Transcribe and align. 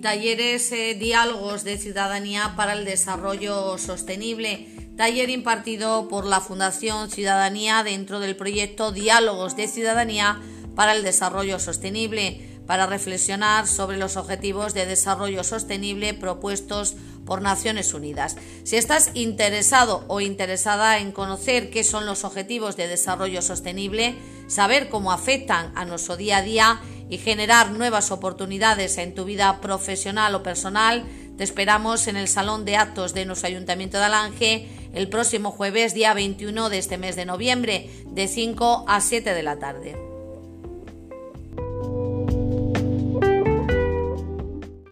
talleres 0.00 0.72
eh, 0.72 0.94
diálogos 0.94 1.64
de 1.64 1.78
ciudadanía 1.78 2.54
para 2.56 2.72
el 2.72 2.84
desarrollo 2.84 3.78
sostenible. 3.78 4.66
Taller 4.96 5.30
impartido 5.30 6.08
por 6.08 6.26
la 6.26 6.40
Fundación 6.40 7.10
Ciudadanía 7.10 7.82
dentro 7.82 8.20
del 8.20 8.36
proyecto 8.36 8.92
Diálogos 8.92 9.56
de 9.56 9.68
Ciudadanía 9.68 10.40
para 10.74 10.92
el 10.92 11.02
Desarrollo 11.02 11.58
Sostenible 11.58 12.46
para 12.66 12.86
reflexionar 12.86 13.66
sobre 13.66 13.96
los 13.96 14.16
objetivos 14.16 14.74
de 14.74 14.86
desarrollo 14.86 15.42
sostenible 15.42 16.14
propuestos 16.14 16.94
por 17.26 17.42
Naciones 17.42 17.94
Unidas. 17.94 18.36
Si 18.62 18.76
estás 18.76 19.10
interesado 19.14 20.04
o 20.06 20.20
interesada 20.20 20.98
en 20.98 21.12
conocer 21.12 21.70
qué 21.70 21.82
son 21.82 22.06
los 22.06 22.22
objetivos 22.24 22.76
de 22.76 22.86
desarrollo 22.86 23.42
sostenible, 23.42 24.14
saber 24.46 24.88
cómo 24.88 25.12
afectan 25.12 25.72
a 25.74 25.84
nuestro 25.84 26.16
día 26.16 26.38
a 26.38 26.42
día 26.42 26.80
y 27.10 27.18
generar 27.18 27.72
nuevas 27.72 28.10
oportunidades 28.10 28.96
en 28.96 29.14
tu 29.14 29.24
vida 29.24 29.60
profesional 29.60 30.34
o 30.34 30.42
personal, 30.42 31.04
te 31.36 31.44
esperamos 31.44 32.06
en 32.06 32.16
el 32.16 32.28
Salón 32.28 32.64
de 32.64 32.76
Actos 32.76 33.12
de 33.12 33.26
nuestro 33.26 33.48
Ayuntamiento 33.48 33.98
de 33.98 34.04
Alange 34.04 34.68
el 34.94 35.08
próximo 35.08 35.50
jueves, 35.50 35.94
día 35.94 36.14
21 36.14 36.68
de 36.68 36.78
este 36.78 36.98
mes 36.98 37.16
de 37.16 37.24
noviembre, 37.24 37.90
de 38.06 38.28
5 38.28 38.84
a 38.88 39.00
7 39.00 39.34
de 39.34 39.42
la 39.42 39.58
tarde. 39.58 40.09